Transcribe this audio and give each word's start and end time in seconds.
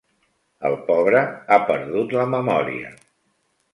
El 0.69 0.77
pobre 0.87 1.21
ha 1.23 1.59
perdut 1.67 2.17
la 2.21 2.25
memòria! 2.33 2.91